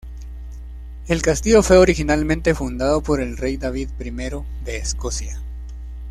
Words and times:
El 1.07 1.21
castillo 1.21 1.61
fue 1.61 1.77
originalmente 1.77 2.55
fundado 2.55 3.03
por 3.03 3.21
el 3.21 3.37
rey 3.37 3.57
David 3.57 3.89
I 4.03 4.11
de 4.65 4.77
Escocia. 4.77 5.39